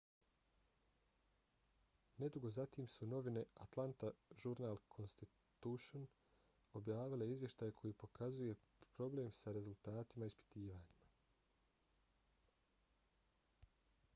nedugo 2.21 2.49
zatim 2.55 2.87
su 2.93 3.07
novine 3.11 3.43
atlanta 3.65 4.09
journal-constitution 4.43 6.07
objavile 6.81 7.27
izvještaj 7.33 7.75
koji 7.83 7.97
pokazuje 8.05 8.57
probleme 8.97 9.37
sa 9.43 9.53
rezultatima 9.59 10.31
ispitivanja 10.33 10.93